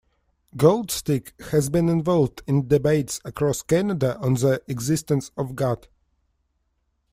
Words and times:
Goldstick 0.57 1.39
has 1.51 1.69
been 1.69 1.87
involved 1.87 2.41
in 2.47 2.67
debates 2.67 3.21
across 3.23 3.61
Canada 3.61 4.17
on 4.17 4.33
the 4.33 4.59
existence 4.67 5.29
of 5.37 5.55
God. 5.55 5.87